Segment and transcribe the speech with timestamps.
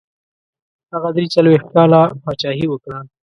[0.93, 2.97] هغه دري څلوېښت کاله پاچهي وکړه.